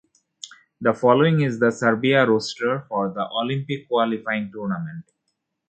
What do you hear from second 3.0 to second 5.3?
the Olympic Qualifying Tournament.